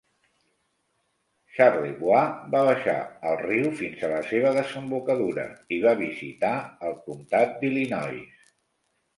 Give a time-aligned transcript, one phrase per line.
[1.57, 2.23] Charlevoix
[2.55, 2.95] va baixar
[3.33, 5.47] el riu fins a la seva desembocadura
[5.79, 6.53] i va visitar
[6.91, 8.51] el comtat d'Illinois.